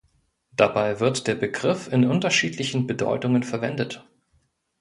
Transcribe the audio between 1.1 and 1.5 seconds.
der